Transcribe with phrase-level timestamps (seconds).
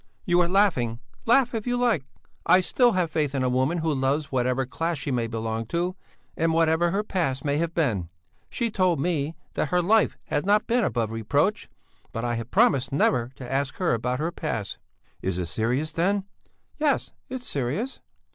[0.25, 0.99] You are laughing!
[1.27, 2.03] Laugh if you like!
[2.47, 5.95] I still have faith in a woman who loves whatever class she may belong to,
[6.35, 8.09] and whatever her past may have been.
[8.49, 11.69] She told me that her life had not been above reproach,
[12.11, 14.79] but I have promised never to ask her about her past."
[15.21, 16.23] "Is it serious then?"
[16.79, 17.99] "Yes, it is serious."